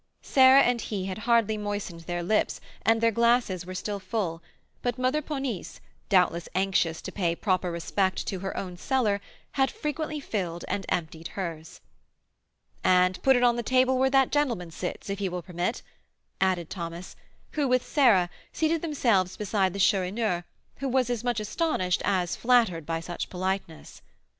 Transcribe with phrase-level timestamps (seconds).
[0.23, 4.41] Sarah and he had hardly moistened their lips, and their glasses were still full;
[4.81, 10.19] but Mother Ponisse, doubtless anxious to pay proper respect to her own cellar, had frequently
[10.19, 11.81] filled and emptied hers.
[12.83, 15.83] "And put it on the table where that gentleman sits, if he will permit,"
[16.41, 17.15] added Thomas,
[17.51, 20.45] who, with Sarah, seated themselves beside the Chourineur,
[20.77, 24.01] who was as much astonished as flattered by such politeness.